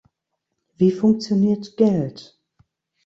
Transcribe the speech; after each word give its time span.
Wie 0.77 0.89
funktioniert 0.91 1.77
Geld? 1.77 2.39